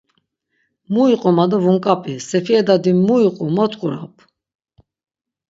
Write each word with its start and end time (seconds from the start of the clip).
Mu 0.91 1.01
iqu 1.13 1.29
ma 1.35 1.45
do 1.49 1.57
vunk̆api, 1.63 2.13
“Sefiye 2.29 2.61
dadi 2.67 2.91
mu, 3.05 3.15
iqu 3.27 3.45
mot 3.55 3.71
quramp?” 3.79 4.15